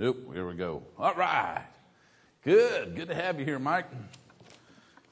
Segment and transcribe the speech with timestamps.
[0.00, 0.82] Nope, here we go.
[0.98, 1.62] All right.
[2.42, 2.96] Good.
[2.96, 3.84] Good to have you here, Mike.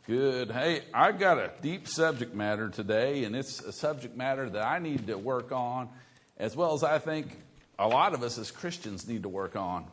[0.06, 0.50] Good.
[0.50, 4.78] Hey, I've got a deep subject matter today, and it's a subject matter that I
[4.78, 5.90] need to work on,
[6.38, 7.36] as well as I think
[7.78, 9.84] a lot of us as Christians need to work on.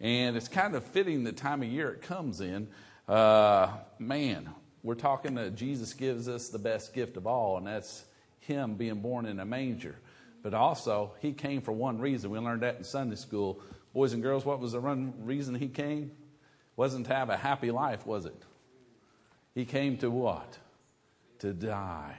[0.00, 2.68] And it's kind of fitting the time of year it comes in.
[3.06, 3.68] Uh,
[3.98, 4.48] man,
[4.82, 8.02] we're talking that Jesus gives us the best gift of all, and that's
[8.40, 9.96] Him being born in a manger.
[10.42, 12.30] But also, He came for one reason.
[12.30, 13.60] We learned that in Sunday school
[13.98, 16.12] Boys and girls, what was the reason he came?
[16.76, 18.42] Wasn't to have a happy life, was it?
[19.56, 20.56] He came to what?
[21.40, 22.14] To die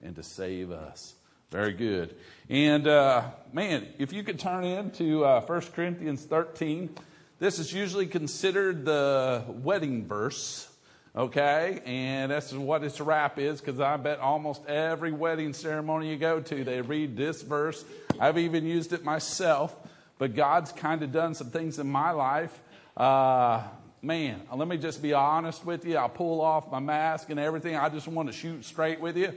[0.00, 1.16] and to save us.
[1.50, 2.16] Very good.
[2.48, 6.96] And uh, man, if you could turn into uh, 1 Corinthians 13,
[7.38, 10.66] this is usually considered the wedding verse,
[11.14, 11.82] okay?
[11.84, 16.40] And that's what its wrap is because I bet almost every wedding ceremony you go
[16.40, 17.84] to, they read this verse.
[18.18, 19.76] I've even used it myself
[20.18, 22.60] but God's kind of done some things in my life.
[22.96, 23.62] Uh,
[24.02, 25.96] man, let me just be honest with you.
[25.96, 27.76] I'll pull off my mask and everything.
[27.76, 29.32] I just want to shoot straight with you.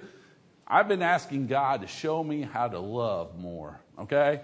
[0.67, 4.41] I've been asking God to show me how to love more, okay?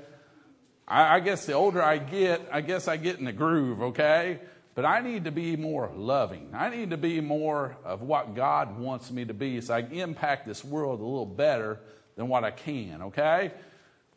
[0.87, 4.39] I, I guess the older I get, I guess I get in the groove, okay?
[4.75, 6.49] But I need to be more loving.
[6.53, 9.93] I need to be more of what God wants me to be so I can
[9.93, 11.79] impact this world a little better
[12.15, 13.53] than what I can, okay?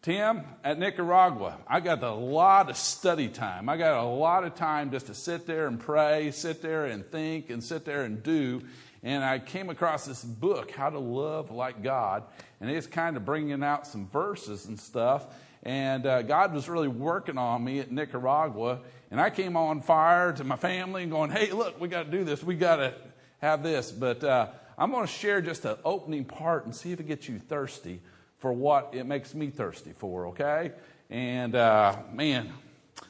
[0.03, 3.69] Tim, at Nicaragua, I got a lot of study time.
[3.69, 7.05] I got a lot of time just to sit there and pray, sit there and
[7.05, 8.63] think, and sit there and do.
[9.03, 12.23] And I came across this book, How to Love Like God,
[12.63, 15.27] and it's kind of bringing out some verses and stuff.
[15.65, 18.81] And uh, God was really working on me at Nicaragua.
[19.11, 22.11] And I came on fire to my family and going, hey, look, we got to
[22.11, 22.43] do this.
[22.43, 22.95] We got to
[23.43, 23.93] have this.
[23.93, 27.29] But uh, I'm going to share just an opening part and see if it gets
[27.29, 28.01] you thirsty
[28.41, 30.73] for what it makes me thirsty for, okay?
[31.09, 32.53] And uh, man,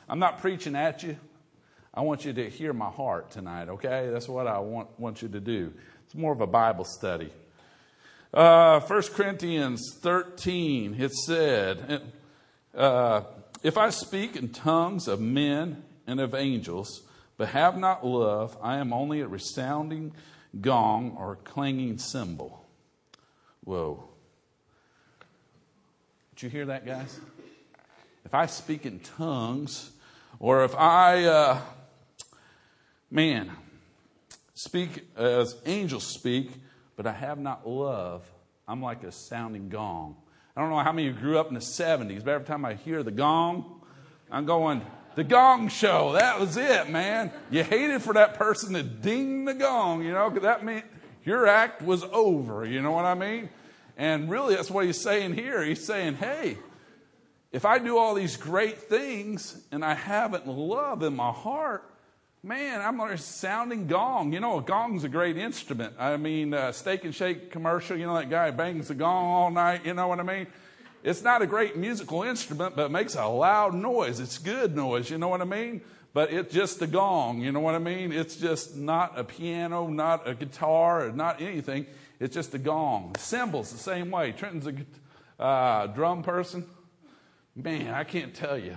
[0.09, 1.17] I'm not preaching at you.
[1.95, 4.11] I want you to hear my heart tonight, okay?
[4.13, 5.73] That's what I want, want you to do.
[6.05, 7.33] It's more of a Bible study.
[8.33, 12.03] Uh, 1 Corinthians 13, it said,
[12.77, 13.23] uh,
[13.63, 17.03] If I speak in tongues of men and of angels,
[17.37, 20.13] but have not love, I am only a resounding
[20.61, 22.65] gong or clanging cymbal.
[23.65, 24.10] Whoa.
[26.43, 27.21] You hear that, guys?
[28.25, 29.91] If I speak in tongues,
[30.39, 31.61] or if I, uh,
[33.11, 33.51] man,
[34.55, 36.51] speak as angels speak,
[36.97, 38.23] but I have not love,
[38.67, 40.17] I'm like a sounding gong.
[40.57, 42.65] I don't know how many of you grew up in the 70s, but every time
[42.65, 43.83] I hear the gong,
[44.31, 44.81] I'm going,
[45.17, 46.15] the gong show.
[46.15, 47.33] That was it, man.
[47.51, 50.87] You hated for that person to ding the gong, you know, because that meant
[51.23, 52.65] your act was over.
[52.65, 53.51] You know what I mean?
[54.01, 55.63] And really, that's what he's saying here.
[55.63, 56.57] He's saying, hey,
[57.53, 61.85] if I do all these great things and I haven't love in my heart,
[62.43, 64.33] man, I'm like a sounding gong.
[64.33, 65.97] You know, a gong's a great instrument.
[65.99, 69.51] I mean, uh, Steak and Shake commercial, you know, that guy bangs the gong all
[69.51, 70.47] night, you know what I mean?
[71.05, 74.19] It's not a great musical instrument, but it makes a loud noise.
[74.19, 75.83] It's good noise, you know what I mean?
[76.15, 78.13] But it's just a gong, you know what I mean?
[78.13, 81.85] It's just not a piano, not a guitar, not anything.
[82.21, 83.15] It's just a gong.
[83.19, 84.33] Cymbals, the same way.
[84.33, 86.67] Trenton's a uh, drum person.
[87.57, 88.77] Man, I can't tell you.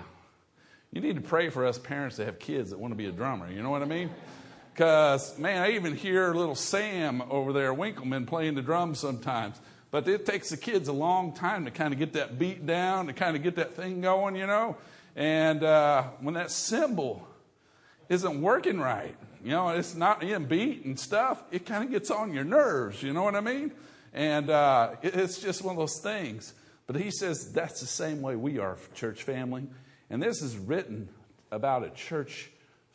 [0.94, 3.12] You need to pray for us parents that have kids that want to be a
[3.12, 3.52] drummer.
[3.52, 4.10] You know what I mean?
[4.74, 9.60] Because, man, I even hear little Sam over there, Winkleman, playing the drums sometimes.
[9.92, 13.08] But it takes the kids a long time to kind of get that beat down,
[13.08, 14.78] to kind of get that thing going, you know?
[15.16, 17.28] And uh, when that cymbal
[18.10, 21.44] isn't working right, you know, it's not in beat and stuff.
[21.52, 23.04] It kind of gets on your nerves.
[23.04, 23.74] You know what I mean?
[24.14, 26.54] And uh, it, it's just one of those things.
[26.88, 29.68] But he says that's the same way we are, church family.
[30.10, 31.10] And this is written
[31.52, 32.52] about a church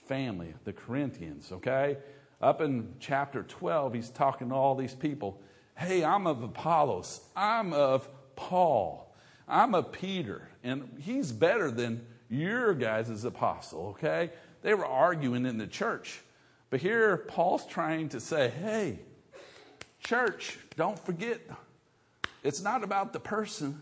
[0.07, 1.99] family, the Corinthians, okay?
[2.41, 5.41] Up in chapter 12, he's talking to all these people.
[5.77, 7.21] Hey, I'm of Apollos.
[7.37, 9.15] I'm of Paul.
[9.47, 10.49] I'm of Peter.
[10.65, 14.31] And he's better than your guys' apostle, okay?
[14.63, 16.21] They were arguing in the church.
[16.71, 18.99] But here, Paul's trying to say, hey,
[20.05, 21.41] church, don't forget,
[22.45, 23.81] it's not about the person,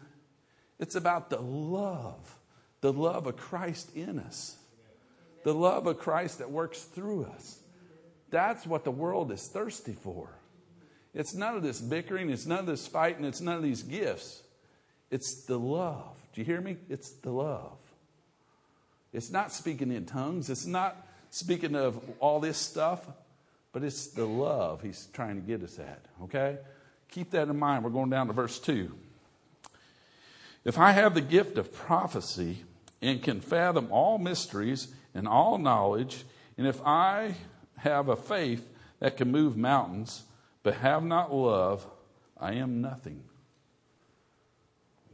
[0.79, 2.37] it's about the love,
[2.81, 4.57] the love of Christ in us,
[5.43, 7.59] the love of Christ that works through us.
[8.31, 10.29] That's what the world is thirsty for.
[11.15, 14.43] It's none of this bickering, it's none of this fighting, it's none of these gifts.
[15.11, 16.17] It's the love.
[16.33, 16.77] Do you hear me?
[16.89, 17.79] It's the love.
[19.17, 20.95] It's not speaking in tongues, it's not
[21.31, 23.01] speaking of all this stuff,
[23.73, 26.59] but it's the love he's trying to get us at, okay?
[27.09, 27.83] Keep that in mind.
[27.83, 28.95] We're going down to verse 2.
[30.67, 32.59] If I have the gift of prophecy
[33.01, 36.25] and can fathom all mysteries and all knowledge,
[36.59, 37.37] and if I
[37.79, 40.25] have a faith that can move mountains,
[40.63, 41.87] but have not love,
[42.39, 43.23] I am nothing.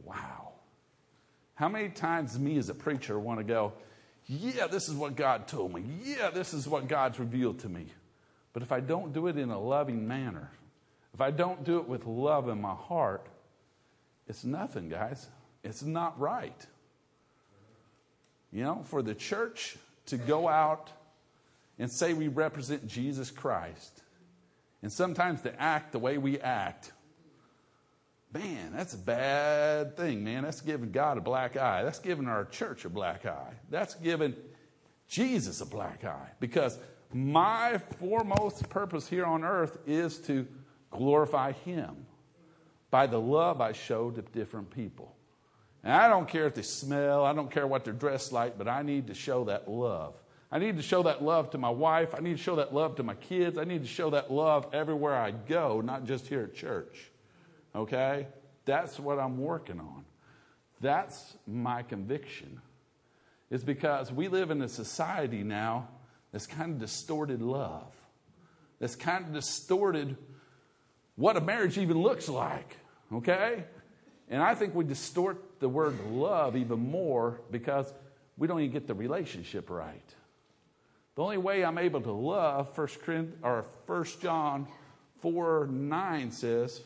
[0.03, 0.55] Wow.
[1.55, 3.71] How many times me as a preacher want to go,
[4.27, 5.83] yeah, this is what God told me.
[6.03, 7.87] Yeah, this is what God's revealed to me.
[8.53, 10.49] But if I don't do it in a loving manner,
[11.13, 13.27] if I don't do it with love in my heart,
[14.27, 15.27] it's nothing, guys.
[15.63, 16.65] It's not right.
[18.51, 19.75] You know, for the church
[20.07, 20.89] to go out
[21.77, 24.03] and say we represent Jesus Christ,
[24.81, 26.92] and sometimes to act the way we act,
[28.33, 30.43] man, that's a bad thing, man.
[30.43, 31.83] That's giving God a black eye.
[31.83, 33.53] That's giving our church a black eye.
[33.69, 34.35] That's giving
[35.07, 36.29] Jesus a black eye.
[36.39, 36.79] Because
[37.13, 40.47] my foremost purpose here on earth is to
[40.89, 42.05] glorify Him
[42.89, 45.15] by the love I show to different people.
[45.83, 48.67] And I don't care if they smell, I don't care what they're dressed like, but
[48.67, 50.15] I need to show that love.
[50.51, 52.13] I need to show that love to my wife.
[52.15, 53.57] I need to show that love to my kids.
[53.57, 57.11] I need to show that love everywhere I go, not just here at church.
[57.75, 58.27] Okay?
[58.65, 60.05] That's what I'm working on.
[60.81, 62.61] That's my conviction.
[63.49, 65.89] Is because we live in a society now
[66.31, 67.93] that's kind of distorted love,
[68.79, 70.17] that's kind of distorted
[71.15, 72.77] what a marriage even looks like.
[73.11, 73.63] Okay?
[74.29, 77.93] And I think we distort the word love even more because
[78.37, 80.15] we don't even get the relationship right.
[81.15, 84.67] The only way I'm able to love, 1 or 1 John
[85.21, 86.81] 4 9 says,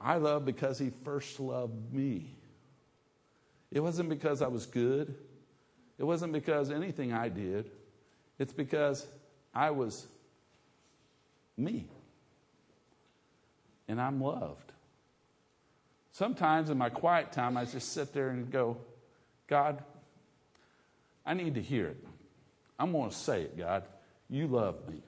[0.00, 2.36] I love because he first loved me.
[3.70, 5.14] It wasn't because I was good.
[5.98, 7.70] It wasn't because anything I did.
[8.38, 9.06] It's because
[9.54, 10.06] I was
[11.56, 11.86] me.
[13.88, 14.72] And I'm loved.
[16.12, 18.78] Sometimes in my quiet time, I just sit there and go,
[19.46, 19.82] God,
[21.24, 22.04] I need to hear it.
[22.78, 23.84] I'm going to say it, God.
[24.28, 25.02] You love me.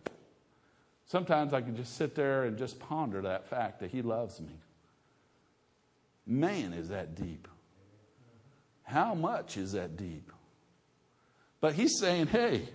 [1.06, 4.52] Sometimes I can just sit there and just ponder that fact that He loves me.
[6.30, 7.48] Man, is that deep.
[8.82, 10.30] How much is that deep?
[11.60, 12.68] But He's saying, hey,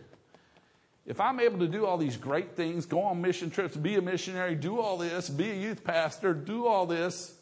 [1.05, 4.01] if I'm able to do all these great things, go on mission trips, be a
[4.01, 7.35] missionary, do all this, be a youth pastor, do all this,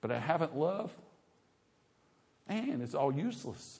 [0.00, 0.90] but I haven't love,
[2.48, 3.78] man, it's all useless.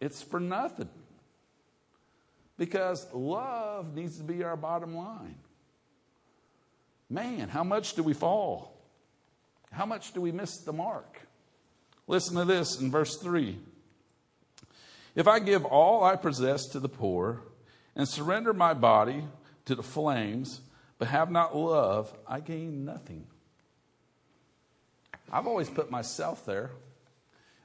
[0.00, 0.88] It's for nothing.
[2.56, 5.38] Because love needs to be our bottom line.
[7.08, 8.77] Man, how much do we fall?
[9.70, 11.20] How much do we miss the mark?
[12.06, 13.58] Listen to this in verse 3.
[15.14, 17.42] If I give all I possess to the poor
[17.94, 19.24] and surrender my body
[19.66, 20.60] to the flames,
[20.98, 23.26] but have not love, I gain nothing.
[25.30, 26.70] I've always put myself there.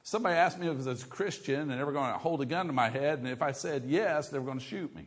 [0.02, 2.66] Somebody asked me if I was a Christian and were going to hold a gun
[2.66, 5.06] to my head, and if I said yes, they were going to shoot me.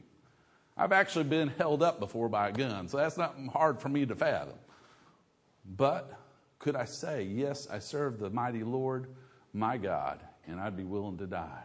[0.75, 4.05] I've actually been held up before by a gun, so that's not hard for me
[4.05, 4.57] to fathom.
[5.65, 6.11] But
[6.67, 9.07] could I say, yes, I serve the mighty Lord,
[9.53, 10.19] my God,
[10.49, 11.63] and I'd be willing to die?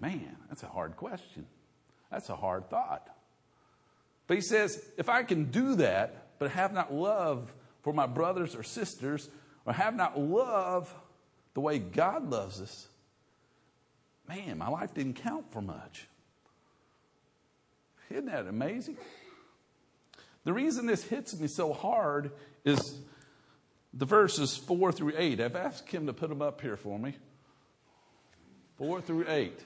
[0.00, 1.46] Man, that's a hard question.
[2.10, 3.06] That's a hard thought.
[4.26, 8.56] But he says, if I can do that, but have not love for my brothers
[8.56, 9.28] or sisters,
[9.66, 10.92] or have not love
[11.54, 12.88] the way God loves us,
[14.28, 16.08] man, my life didn't count for much.
[18.10, 18.96] Isn't that amazing?
[20.42, 22.32] The reason this hits me so hard
[22.64, 22.98] is
[23.94, 25.40] the verses 4 through 8.
[25.40, 27.14] I've asked him to put them up here for me.
[28.78, 29.58] 4 through 8.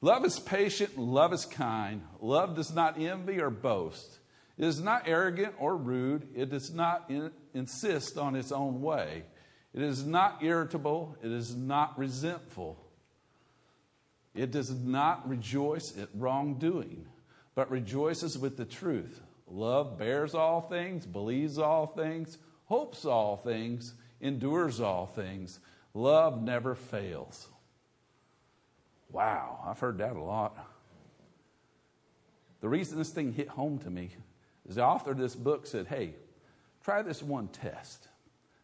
[0.00, 2.02] Love is patient, love is kind.
[2.20, 4.18] Love does not envy or boast.
[4.56, 6.28] It is not arrogant or rude.
[6.34, 9.24] It does not in, insist on its own way.
[9.72, 11.16] It is not irritable.
[11.22, 12.78] It is not resentful.
[14.34, 17.06] It does not rejoice at wrongdoing,
[17.54, 19.20] but rejoices with the truth.
[19.48, 22.38] Love bears all things, believes all things,
[22.70, 25.58] hopes all things, endures all things.
[25.92, 27.48] Love never fails.
[29.10, 30.56] Wow, I've heard that a lot.
[32.60, 34.10] The reason this thing hit home to me
[34.68, 36.14] is the author of this book said, Hey,
[36.84, 38.06] try this one test.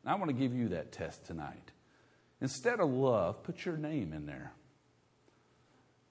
[0.05, 1.73] And I want to give you that test tonight.
[2.41, 4.53] Instead of love, put your name in there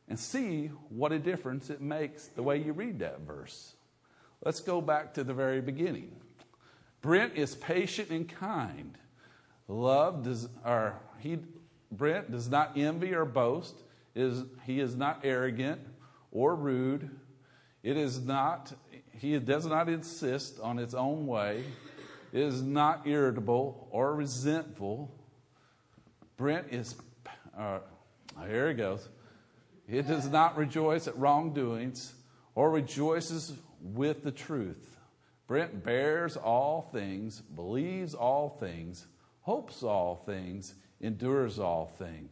[0.10, 3.74] and see what a difference it makes the way you read that verse.
[4.44, 6.12] Let's go back to the very beginning.
[7.06, 8.98] Brent is patient and kind.
[9.68, 11.38] Love does, or he,
[11.92, 13.76] Brent does not envy or boast
[14.16, 15.82] is he is not arrogant
[16.32, 17.12] or rude.
[17.84, 18.74] It is not,
[19.12, 21.64] he does not insist on its own way.
[22.34, 25.12] It is not irritable or resentful.
[26.38, 26.96] Brent is
[27.56, 27.82] Uh,
[28.48, 29.08] here he goes.
[29.88, 32.16] It does not rejoice at wrongdoings
[32.56, 34.95] or rejoices with the truth.
[35.48, 39.06] Brent bears all things, believes all things,
[39.42, 42.32] hopes all things, endures all things.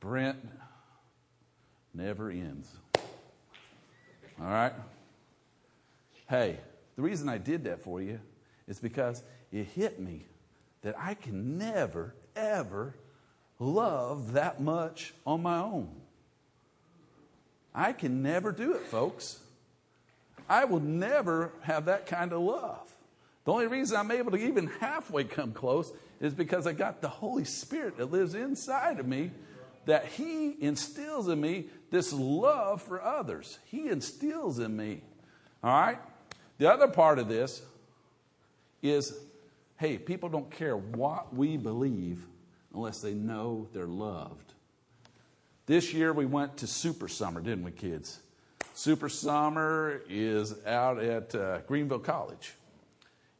[0.00, 0.38] Brent
[1.92, 2.70] never ends.
[4.40, 4.72] All right?
[6.28, 6.58] Hey,
[6.96, 8.20] the reason I did that for you
[8.66, 9.22] is because
[9.52, 10.26] it hit me
[10.82, 12.94] that I can never, ever
[13.58, 15.90] love that much on my own.
[17.74, 19.40] I can never do it, folks.
[20.48, 22.94] I will never have that kind of love.
[23.44, 27.08] The only reason I'm able to even halfway come close is because I got the
[27.08, 29.30] Holy Spirit that lives inside of me,
[29.84, 33.58] that He instills in me this love for others.
[33.66, 35.02] He instills in me.
[35.62, 35.98] All right?
[36.58, 37.62] The other part of this
[38.82, 39.16] is
[39.78, 42.26] hey, people don't care what we believe
[42.74, 44.54] unless they know they're loved.
[45.66, 48.20] This year we went to Super Summer, didn't we, kids?
[48.76, 52.52] Super Summer is out at uh, Greenville College.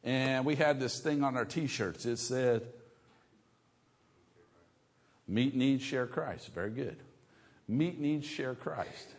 [0.03, 2.07] And we had this thing on our t shirts.
[2.07, 2.65] It said,
[5.27, 6.51] Meet needs, share Christ.
[6.55, 6.97] Very good.
[7.67, 9.09] Meet needs, share Christ.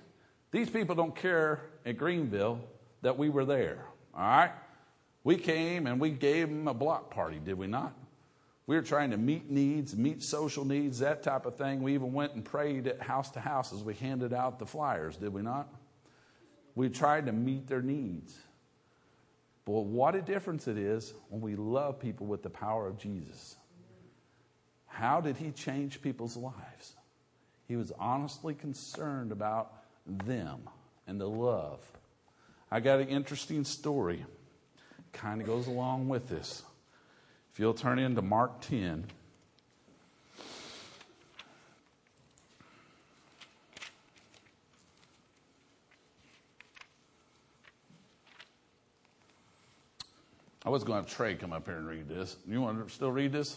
[0.50, 2.58] These people don't care at Greenville
[3.02, 3.84] that we were there.
[4.12, 4.50] All right?
[5.22, 7.94] We came and we gave them a block party, did we not?
[8.66, 11.80] We were trying to meet needs, meet social needs, that type of thing.
[11.80, 15.16] We even went and prayed at house to house as we handed out the flyers,
[15.16, 15.68] did we not?
[16.78, 18.38] We tried to meet their needs.
[19.64, 23.56] But what a difference it is when we love people with the power of Jesus.
[24.86, 26.94] How did he change people's lives?
[27.66, 29.72] He was honestly concerned about
[30.06, 30.60] them
[31.08, 31.80] and the love.
[32.70, 34.24] I got an interesting story.
[35.12, 36.62] Kind of goes along with this.
[37.52, 39.04] If you'll turn into Mark 10.
[50.68, 52.36] I was going to have Trey come up here and read this.
[52.46, 53.56] You want to still read this?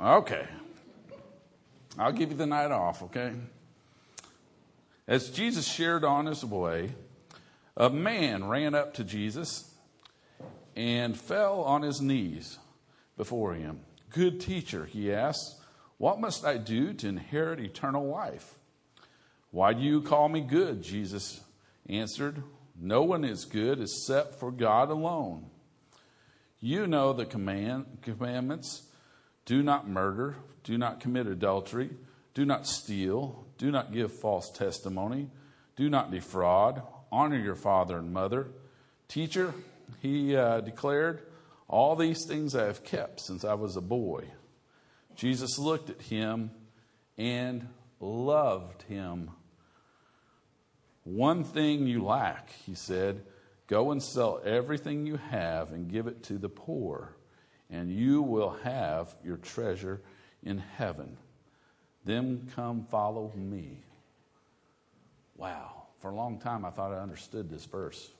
[0.00, 0.46] Okay.
[1.98, 3.32] I'll give you the night off, okay?
[5.08, 6.90] As Jesus shared on his way,
[7.76, 9.74] a man ran up to Jesus
[10.76, 12.60] and fell on his knees
[13.16, 13.80] before him.
[14.10, 15.60] Good teacher, he asked,
[15.98, 18.54] what must I do to inherit eternal life?
[19.50, 20.84] Why do you call me good?
[20.84, 21.40] Jesus
[21.88, 22.44] answered,
[22.80, 25.49] No one is good except for God alone.
[26.60, 28.82] You know the command, commandments
[29.46, 31.90] do not murder, do not commit adultery,
[32.34, 35.30] do not steal, do not give false testimony,
[35.76, 38.48] do not defraud, honor your father and mother.
[39.08, 39.54] Teacher,
[40.00, 41.22] he uh, declared,
[41.66, 44.24] All these things I have kept since I was a boy.
[45.16, 46.50] Jesus looked at him
[47.16, 47.66] and
[48.00, 49.30] loved him.
[51.04, 53.22] One thing you lack, he said.
[53.70, 57.14] Go and sell everything you have and give it to the poor,
[57.70, 60.00] and you will have your treasure
[60.42, 61.16] in heaven.
[62.04, 63.84] Then come follow me.
[65.36, 65.84] Wow.
[66.00, 68.10] For a long time, I thought I understood this verse.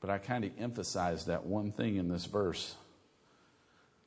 [0.00, 2.76] But I kind of emphasized that one thing in this verse.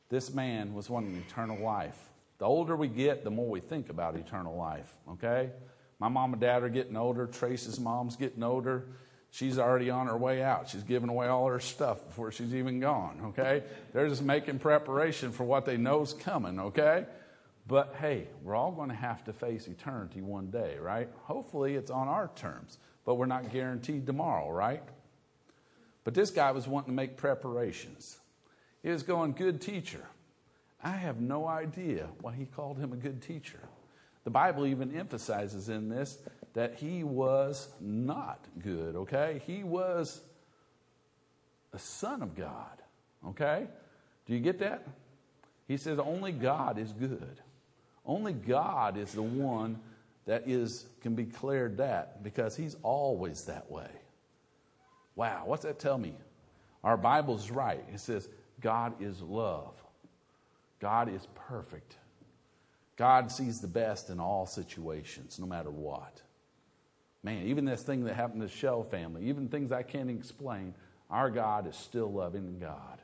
[0.09, 2.09] This man was wanting eternal life.
[2.39, 5.51] The older we get, the more we think about eternal life, okay?
[5.99, 7.27] My mom and dad are getting older.
[7.27, 8.85] Trace's mom's getting older.
[9.31, 10.69] She's already on her way out.
[10.69, 13.63] She's giving away all her stuff before she's even gone, okay?
[13.93, 17.05] They're just making preparation for what they know's coming, okay?
[17.67, 21.09] But hey, we're all going to have to face eternity one day, right?
[21.25, 24.81] Hopefully it's on our terms, but we're not guaranteed tomorrow, right?
[26.03, 28.17] But this guy was wanting to make preparations.
[28.81, 30.01] He was going, Good teacher.
[30.83, 33.59] I have no idea why he called him a good teacher.
[34.23, 36.19] The Bible even emphasizes in this
[36.53, 39.41] that he was not good, okay?
[39.45, 40.21] He was
[41.73, 42.81] a son of God,
[43.27, 43.67] okay?
[44.25, 44.87] Do you get that?
[45.67, 47.39] He says only God is good.
[48.05, 49.79] Only God is the one
[50.25, 53.89] that is can be declared that because he's always that way.
[55.15, 56.15] Wow, what's that tell me?
[56.83, 57.83] Our Bible's right.
[57.93, 58.27] It says
[58.61, 59.73] God is love.
[60.79, 61.97] God is perfect.
[62.99, 66.21] God sees the best in all situations, no matter what.
[67.23, 70.73] Man, even this thing that happened to the Shell family, even things I can't explain,
[71.09, 72.99] our God is still loving God.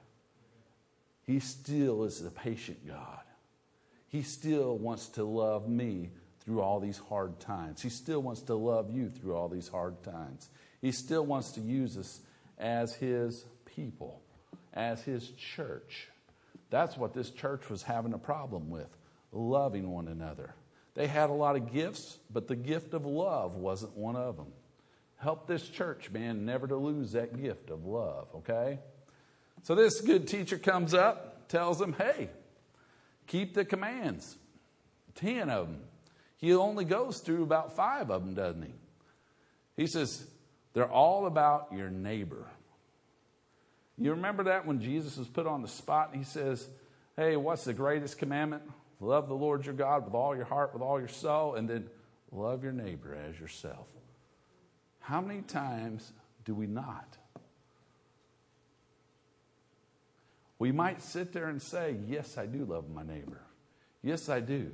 [1.25, 3.21] He still is a patient God.
[4.09, 6.09] He still wants to love me
[6.41, 7.81] through all these hard times.
[7.81, 10.49] He still wants to love you through all these hard times.
[10.81, 12.19] He still wants to use us
[12.57, 14.21] as His people,
[14.73, 16.09] as His church.
[16.69, 18.89] That's what this church was having a problem with
[19.35, 20.55] loving one another.
[20.95, 24.47] They had a lot of gifts, but the gift of love wasn't one of them.
[25.17, 28.79] Help this church, man, never to lose that gift of love, okay?
[29.63, 32.29] So this good teacher comes up, tells them, hey,
[33.27, 34.37] keep the commands.
[35.15, 35.81] Ten of them.
[36.37, 38.73] He only goes through about five of them, doesn't he?
[39.77, 40.25] He says,
[40.73, 42.45] they're all about your neighbor.
[43.97, 46.11] You remember that when Jesus was put on the spot?
[46.13, 46.67] He says,
[47.15, 48.63] Hey, what's the greatest commandment?
[48.99, 51.89] Love the Lord your God with all your heart, with all your soul, and then
[52.31, 53.87] love your neighbor as yourself.
[54.99, 56.13] How many times
[56.45, 57.17] do we not?
[60.57, 63.41] We might sit there and say, Yes, I do love my neighbor.
[64.01, 64.71] Yes, I do.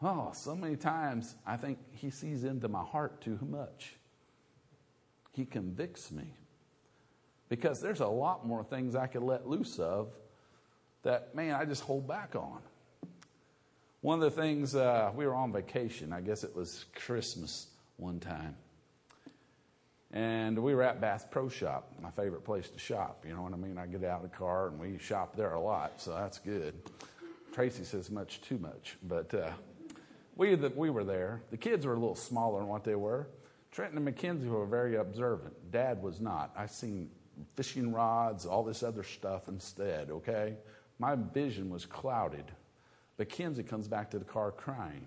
[0.00, 3.94] Oh, so many times I think he sees into my heart too much.
[5.32, 6.34] He convicts me
[7.48, 10.08] because there's a lot more things I could let loose of
[11.02, 12.60] that, man, I just hold back on.
[14.00, 16.12] One of the things, uh, we were on vacation.
[16.12, 18.56] I guess it was Christmas one time.
[20.12, 23.24] And we were at Bass Pro Shop, my favorite place to shop.
[23.26, 23.78] You know what I mean?
[23.78, 26.74] I get out of the car and we shop there a lot, so that's good.
[27.52, 29.50] Tracy says much too much, but uh,
[30.36, 31.42] we, the, we were there.
[31.50, 33.28] The kids were a little smaller than what they were.
[33.70, 35.54] Trenton and Mackenzie were very observant.
[35.70, 36.52] Dad was not.
[36.56, 37.08] I seen
[37.56, 40.56] fishing rods, all this other stuff instead, okay?
[41.02, 42.44] My vision was clouded.
[43.18, 45.04] Mackenzie comes back to the car crying.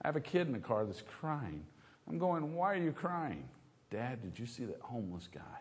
[0.00, 1.66] I have a kid in the car that's crying.
[2.08, 3.48] I'm going, Why are you crying?
[3.90, 5.58] Dad, did you see that homeless guy?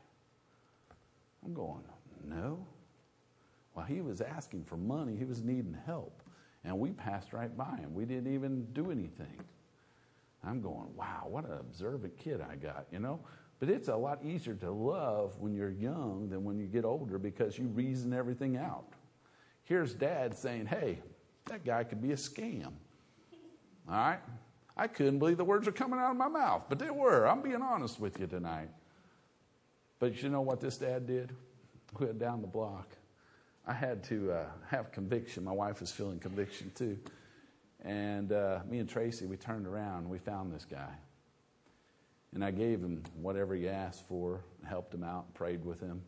[1.44, 1.82] I'm going,
[2.24, 2.68] No.
[3.74, 6.22] Well, he was asking for money, he was needing help.
[6.64, 7.96] And we passed right by him.
[7.96, 9.40] We didn't even do anything.
[10.46, 13.22] I'm going, wow, what an observant kid I got, you know?
[13.60, 17.18] But it's a lot easier to love when you're young than when you get older
[17.18, 18.94] because you reason everything out.
[19.68, 21.00] Here's dad saying, hey,
[21.48, 22.72] that guy could be a scam.
[23.90, 24.20] All right?
[24.78, 27.28] I couldn't believe the words were coming out of my mouth, but they were.
[27.28, 28.70] I'm being honest with you tonight.
[30.00, 31.34] But you know what this dad did?
[32.00, 32.96] We went down the block.
[33.66, 35.44] I had to uh, have conviction.
[35.44, 36.98] My wife was feeling conviction too.
[37.84, 40.94] And uh, me and Tracy, we turned around and we found this guy.
[42.34, 46.02] And I gave him whatever he asked for, helped him out, prayed with him.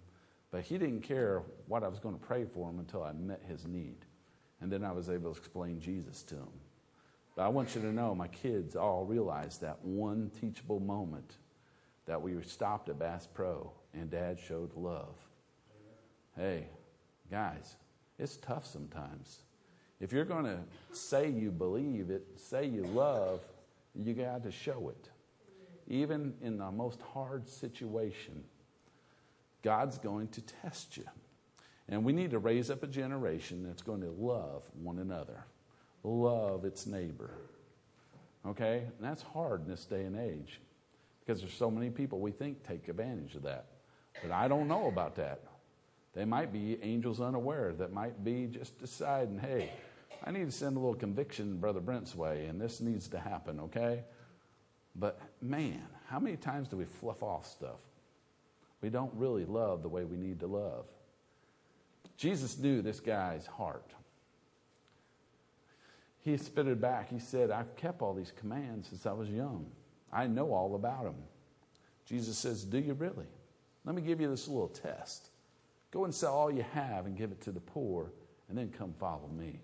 [0.51, 3.41] But he didn't care what I was going to pray for him until I met
[3.47, 3.97] his need.
[4.61, 6.49] And then I was able to explain Jesus to him.
[7.35, 11.37] But I want you to know my kids all realized that one teachable moment
[12.05, 15.15] that we stopped at Bass Pro and dad showed love.
[16.35, 16.67] Hey,
[17.29, 17.75] guys,
[18.17, 19.43] it's tough sometimes.
[19.99, 20.59] If you're going to
[20.91, 23.41] say you believe it, say you love,
[23.95, 25.09] you got to show it.
[25.87, 28.43] Even in the most hard situation,
[29.63, 31.05] God's going to test you.
[31.87, 35.45] And we need to raise up a generation that's going to love one another,
[36.03, 37.31] love its neighbor.
[38.45, 38.77] Okay?
[38.77, 40.59] And that's hard in this day and age
[41.19, 43.65] because there's so many people we think take advantage of that.
[44.21, 45.41] But I don't know about that.
[46.13, 49.71] They might be angels unaware that might be just deciding, hey,
[50.23, 53.59] I need to send a little conviction Brother Brent's way, and this needs to happen,
[53.61, 54.03] okay?
[54.95, 57.79] But man, how many times do we fluff off stuff?
[58.81, 60.85] We don't really love the way we need to love.
[62.17, 63.93] Jesus knew this guy's heart.
[66.21, 67.09] He spit it back.
[67.09, 69.65] He said, I've kept all these commands since I was young.
[70.11, 71.15] I know all about them.
[72.05, 73.27] Jesus says, Do you really?
[73.85, 75.29] Let me give you this little test.
[75.91, 78.11] Go and sell all you have and give it to the poor,
[78.47, 79.59] and then come follow me.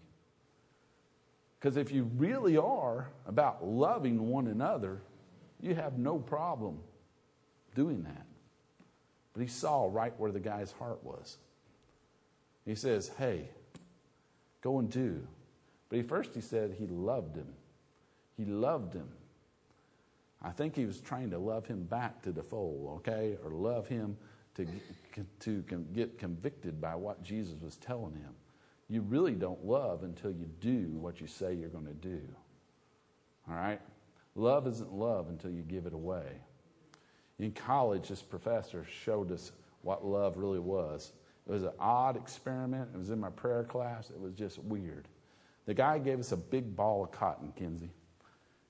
[1.59, 5.01] Because if you really are about loving one another,
[5.61, 6.79] you have no problem
[7.75, 8.25] doing that.
[9.35, 11.37] But he saw right where the guy's heart was.
[12.65, 13.49] He says, Hey,
[14.61, 15.27] go and do.
[15.89, 17.47] But he first he said he loved him.
[18.37, 19.07] He loved him.
[20.41, 23.37] I think he was trying to love him back to the fold, okay?
[23.43, 24.15] Or love him
[24.55, 24.65] to,
[25.41, 28.33] to get convicted by what Jesus was telling him.
[28.87, 32.21] You really don't love until you do what you say you're going to do.
[33.49, 33.81] All right?
[34.35, 36.27] Love isn't love until you give it away.
[37.39, 41.11] In college, this professor showed us what love really was.
[41.47, 42.89] It was an odd experiment.
[42.93, 44.09] It was in my prayer class.
[44.09, 45.07] It was just weird.
[45.65, 47.91] The guy gave us a big ball of cotton, Kinsey.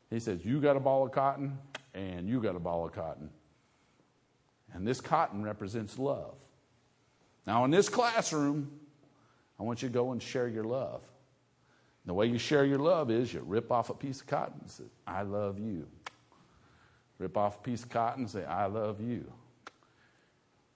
[0.10, 1.58] He says, You got a ball of cotton,
[1.93, 3.30] and you got a ball of cotton.
[4.73, 6.36] And this cotton represents love.
[7.47, 8.71] Now, in this classroom,
[9.60, 11.01] I want you to go and share your love.
[12.06, 14.69] The way you share your love is you rip off a piece of cotton and
[14.69, 15.88] say, I love you.
[17.17, 19.32] Rip off a piece of cotton and say, I love you.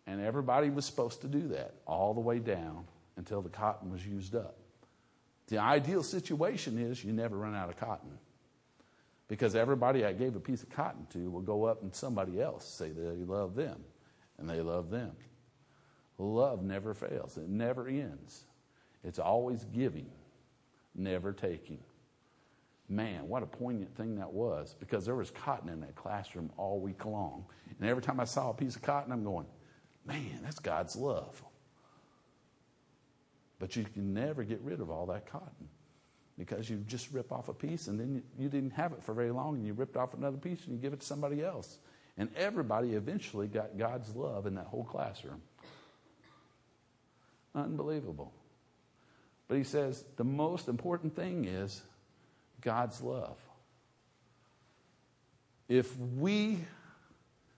[0.08, 2.86] And everybody was supposed to do that all the way down
[3.17, 4.58] until the cotton was used up.
[5.47, 8.17] The ideal situation is you never run out of cotton.
[9.28, 12.67] Because everybody I gave a piece of cotton to will go up and somebody else
[12.67, 13.84] say they love them
[14.39, 15.12] and they love them.
[16.17, 18.43] Love never fails, it never ends.
[19.04, 20.10] It's always giving,
[20.95, 21.80] never taking.
[22.91, 26.80] Man, what a poignant thing that was because there was cotton in that classroom all
[26.80, 27.45] week long.
[27.80, 29.45] And every time I saw a piece of cotton, I'm going,
[30.06, 31.41] man, that's God's love.
[33.60, 35.69] But you can never get rid of all that cotton
[36.38, 39.32] because you just rip off a piece and then you didn't have it for very
[39.32, 41.78] long and you ripped off another piece and you give it to somebody else.
[42.17, 45.41] And everybody eventually got God's love in that whole classroom.
[47.54, 48.34] Unbelievable.
[49.47, 51.82] But he says the most important thing is
[52.61, 53.37] God's love.
[55.67, 56.59] If we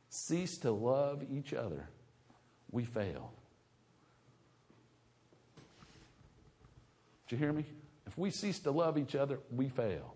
[0.09, 1.87] cease to love each other,
[2.69, 3.31] we fail.
[7.27, 7.65] Did you hear me?
[8.05, 10.15] If we cease to love each other, we fail.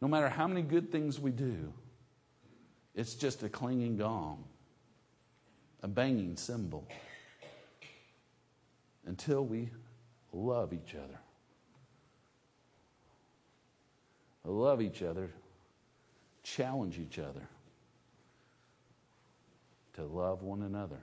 [0.00, 1.72] No matter how many good things we do,
[2.94, 4.44] it's just a clanging gong,
[5.82, 6.86] a banging cymbal,
[9.06, 9.70] until we
[10.32, 11.18] love each other.
[14.52, 15.30] Love each other,
[16.42, 17.48] challenge each other
[19.94, 20.98] to love one another.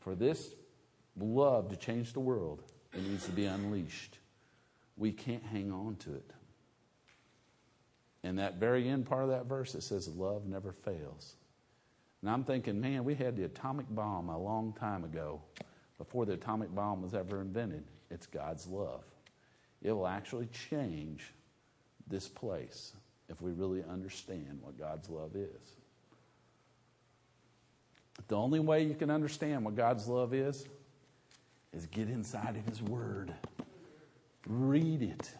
[0.00, 0.50] For this
[1.16, 4.18] love to change the world, it needs to be unleashed.
[4.96, 6.30] We can't hang on to it.
[8.24, 11.36] And that very end part of that verse, it says, Love never fails.
[12.22, 15.40] And I'm thinking, man, we had the atomic bomb a long time ago,
[15.96, 17.84] before the atomic bomb was ever invented.
[18.10, 19.04] It's God's love.
[19.80, 21.32] It will actually change
[22.08, 22.92] this place
[23.28, 25.76] if we really understand what God's love is.
[28.28, 30.66] The only way you can understand what God's love is
[31.72, 33.32] is get inside of His Word,
[34.46, 35.30] read it,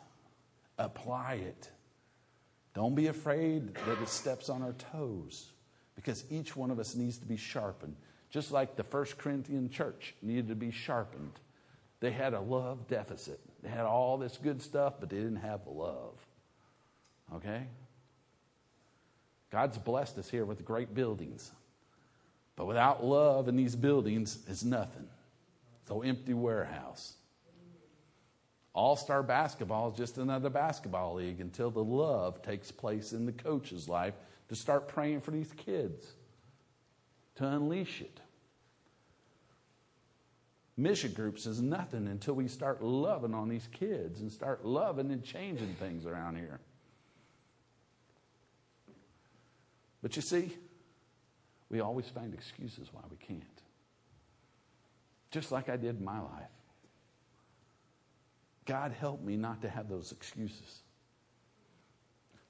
[0.79, 1.71] apply it.
[2.75, 5.53] Don't be afraid that it steps on our toes
[5.95, 7.97] because each one of us needs to be sharpened.
[8.31, 11.33] Just like the First Corinthian church needed to be sharpened.
[12.01, 13.39] They had a love deficit.
[13.63, 16.15] They had all this good stuff, but they didn't have love.
[17.37, 17.67] Okay?
[19.51, 21.51] God's blessed us here with great buildings.
[22.57, 25.09] But without love in these buildings, it's nothing.
[25.83, 27.15] It's empty warehouse.
[28.75, 33.33] All star basketball is just another basketball league until the love takes place in the
[33.33, 34.15] coach's life
[34.49, 36.13] to start praying for these kids,
[37.37, 38.21] to unleash it.
[40.77, 45.23] Mission groups is nothing until we start loving on these kids and start loving and
[45.23, 46.61] changing things around here.
[50.03, 50.57] But you see,
[51.71, 53.43] we always find excuses why we can't.
[55.31, 56.51] Just like I did in my life.
[58.67, 60.83] God help me not to have those excuses.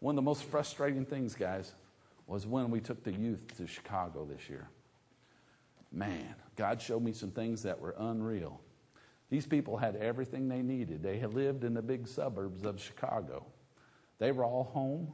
[0.01, 1.73] One of the most frustrating things, guys,
[2.27, 4.69] was when we took the youth to Chicago this year.
[5.93, 8.61] Man, God showed me some things that were unreal.
[9.31, 11.03] These people had everything they needed.
[11.03, 13.47] They had lived in the big suburbs of Chicago.
[14.19, 15.12] They were all home.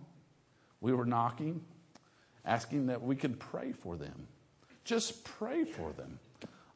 [0.80, 1.60] We were knocking
[2.48, 4.26] asking that we could pray for them.
[4.84, 6.18] Just pray for them.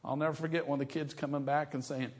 [0.05, 2.11] I'll never forget of the kids coming back and saying,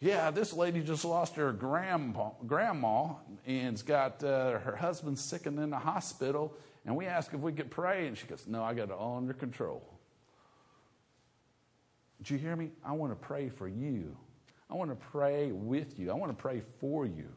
[0.00, 3.14] Yeah, this lady just lost her grandpa, grandma
[3.46, 6.54] and's got uh, her husband sick and in the hospital.
[6.86, 9.18] And we asked if we could pray, and she goes, No, I got it all
[9.18, 9.82] under control.
[12.18, 12.70] Did you hear me?
[12.82, 14.16] I want to pray for you.
[14.70, 16.10] I want to pray with you.
[16.10, 17.28] I want to pray for you.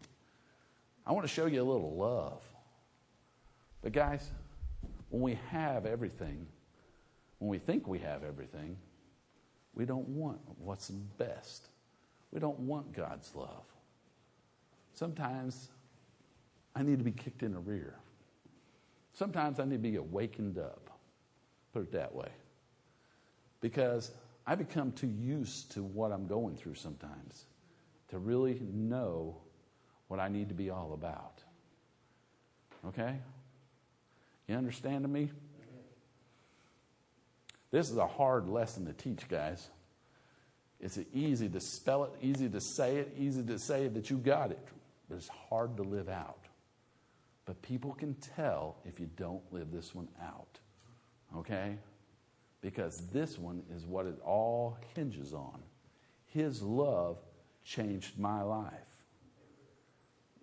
[1.06, 2.42] I want to show you a little love.
[3.82, 4.30] But, guys,
[5.10, 6.46] when we have everything,
[7.40, 8.78] when we think we have everything,
[9.74, 11.68] we don't want what's best.
[12.32, 13.66] We don't want God's love.
[14.94, 15.70] Sometimes
[16.76, 17.96] I need to be kicked in the rear.
[19.14, 20.90] Sometimes I need to be awakened up.
[21.74, 22.30] Put it that way.
[23.62, 24.12] Because
[24.46, 27.46] I become too used to what I'm going through sometimes
[28.10, 29.38] to really know
[30.08, 31.44] what I need to be all about.
[32.88, 33.16] Okay?
[34.50, 35.30] You understand me?
[37.70, 39.70] This is a hard lesson to teach, guys.
[40.80, 44.50] It's easy to spell it, easy to say it, easy to say that you got
[44.50, 44.68] it,
[45.08, 46.46] but it's hard to live out.
[47.46, 50.58] But people can tell if you don't live this one out.
[51.38, 51.78] Okay?
[52.62, 55.62] Because this one is what it all hinges on.
[56.26, 57.20] His love
[57.64, 58.72] changed my life.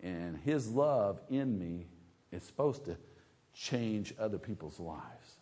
[0.01, 1.87] And His love in me
[2.31, 2.97] is supposed to
[3.57, 5.37] change other people's lives.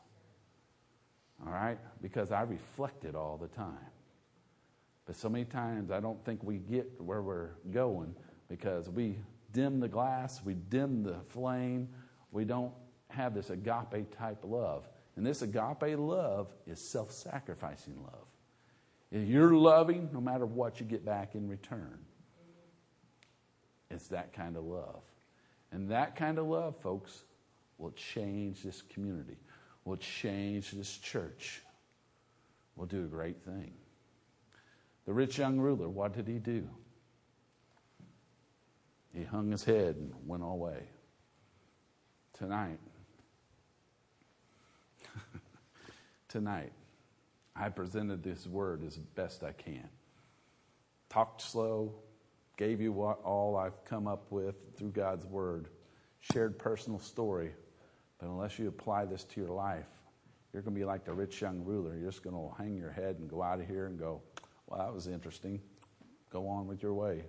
[1.45, 1.79] All right?
[2.01, 3.91] Because I reflect it all the time.
[5.05, 8.15] But so many times I don't think we get where we're going
[8.49, 9.17] because we
[9.53, 11.89] dim the glass, we dim the flame,
[12.31, 12.73] we don't
[13.09, 14.89] have this agape type love.
[15.17, 18.27] And this agape love is self sacrificing love.
[19.11, 21.99] If you're loving, no matter what you get back in return,
[23.91, 25.03] it's that kind of love.
[25.71, 27.25] And that kind of love, folks,
[27.79, 29.37] will change this community,
[29.85, 31.63] will change this church,
[32.77, 33.73] will do a great thing.
[35.07, 36.69] The rich young ruler, what did he do?
[39.13, 40.89] He hung his head and went away.
[42.33, 42.81] Tonight,
[46.29, 46.73] tonight,
[47.55, 49.89] I presented this word as best I can.
[51.09, 51.95] Talked slow,
[52.57, 55.69] gave you what all I've come up with through God's word,
[56.21, 57.53] shared personal story,
[58.25, 59.85] but unless you apply this to your life,
[60.51, 61.95] you're going to be like the rich young ruler.
[61.95, 64.23] You're just going to hang your head and go out of here and go,
[64.67, 65.61] well, that was interesting.
[66.31, 67.25] Go on with your way.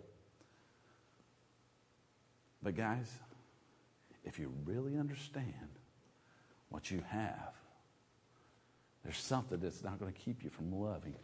[2.63, 3.11] But, guys,
[4.23, 5.51] if you really understand
[6.69, 7.53] what you have,
[9.03, 11.17] there's something that's not going to keep you from loving.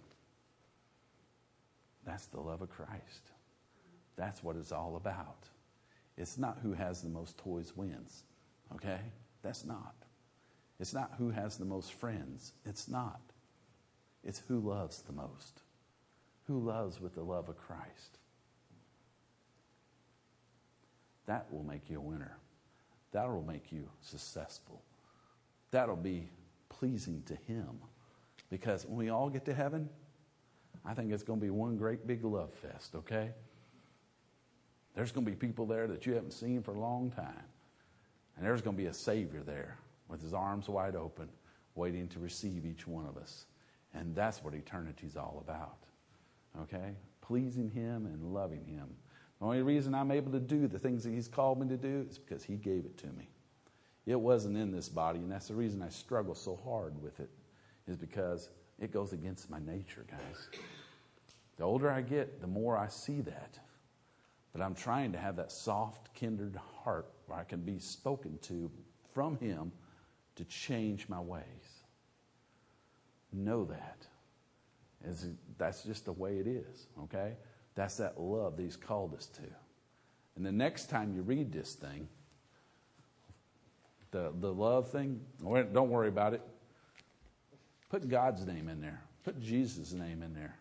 [2.05, 3.31] That's the love of Christ.
[4.17, 5.47] That's what it's all about.
[6.17, 8.23] It's not who has the most toys wins,
[8.75, 8.99] okay?
[9.41, 9.95] That's not.
[10.79, 12.53] It's not who has the most friends.
[12.65, 13.21] It's not.
[14.23, 15.61] It's who loves the most.
[16.47, 18.17] Who loves with the love of Christ.
[21.27, 22.37] That will make you a winner.
[23.11, 24.81] That will make you successful.
[25.71, 26.29] That'll be
[26.69, 27.79] pleasing to Him.
[28.49, 29.89] Because when we all get to heaven,
[30.83, 33.31] I think it's going to be one great big love fest, okay?
[34.95, 37.45] There's going to be people there that you haven't seen for a long time.
[38.41, 39.77] And there's going to be a Savior there
[40.09, 41.29] with his arms wide open,
[41.75, 43.45] waiting to receive each one of us.
[43.93, 45.77] And that's what eternity's all about.
[46.63, 46.95] Okay?
[47.21, 48.87] Pleasing Him and loving Him.
[49.39, 52.07] The only reason I'm able to do the things that He's called me to do
[52.09, 53.29] is because He gave it to me.
[54.07, 57.29] It wasn't in this body, and that's the reason I struggle so hard with it,
[57.87, 58.49] is because
[58.79, 60.49] it goes against my nature, guys.
[61.57, 63.59] The older I get, the more I see that.
[64.51, 68.71] But I'm trying to have that soft, kindred heart where I can be spoken to
[69.13, 69.71] from Him
[70.35, 71.43] to change my ways.
[73.33, 74.05] Know that.
[75.57, 77.33] That's just the way it is, okay?
[77.75, 79.41] That's that love that He's called us to.
[80.35, 82.07] And the next time you read this thing,
[84.11, 86.41] the, the love thing, don't worry about it.
[87.89, 90.57] Put God's name in there, put Jesus' name in there.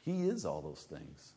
[0.00, 1.32] He is all those things.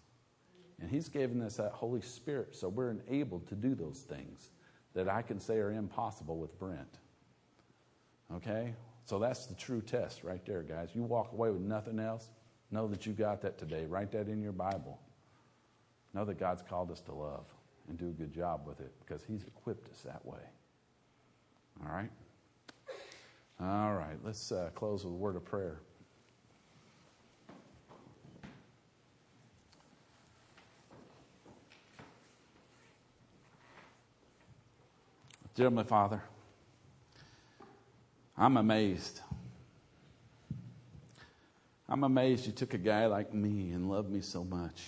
[0.82, 4.50] And He's given us that Holy Spirit so we're enabled to do those things
[4.94, 6.98] that I can say are impossible with Brent.
[8.36, 8.74] Okay?
[9.06, 10.90] So that's the true test right there, guys.
[10.94, 12.30] You walk away with nothing else,
[12.72, 13.86] know that you got that today.
[13.86, 15.00] Write that in your Bible.
[16.14, 17.46] Know that God's called us to love
[17.88, 20.42] and do a good job with it because He's equipped us that way.
[21.86, 22.12] All right?
[23.60, 25.82] All right, let's uh, close with a word of prayer.
[35.54, 36.24] Dear my Father,
[38.38, 39.20] I'm amazed.
[41.90, 44.82] I'm amazed you took a guy like me and loved me so much.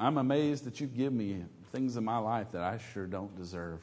[0.00, 3.80] I'm amazed that you give me things in my life that I sure don't deserve.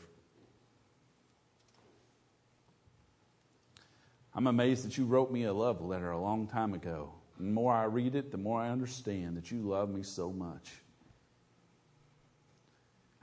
[4.36, 7.14] I'm amazed that you wrote me a love letter a long time ago.
[7.38, 10.72] The more I read it, the more I understand that you love me so much.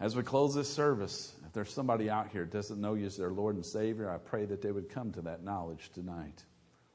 [0.01, 3.17] As we close this service, if there's somebody out here that doesn't know you as
[3.17, 6.45] their Lord and Savior, I pray that they would come to that knowledge tonight.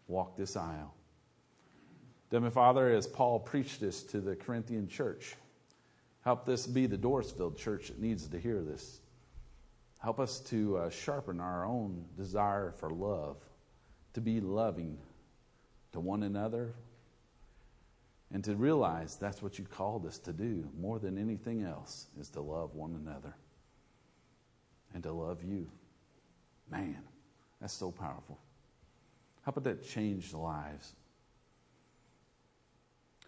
[0.07, 0.93] Walk this aisle.
[2.29, 5.35] Dear Father, as Paul preached this to the Corinthian church,
[6.21, 9.01] help this be the Dorrisville church that needs to hear this.
[9.99, 13.37] Help us to uh, sharpen our own desire for love,
[14.13, 14.97] to be loving
[15.91, 16.73] to one another,
[18.33, 22.29] and to realize that's what you called us to do more than anything else is
[22.29, 23.35] to love one another
[24.93, 25.67] and to love you.
[26.69, 26.97] Man,
[27.61, 28.39] that's so powerful.
[29.43, 30.93] How about that change lives?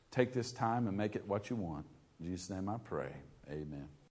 [0.09, 1.85] Take this time and make it what you want.
[2.19, 3.11] In Jesus' name I pray.
[3.49, 3.87] Amen.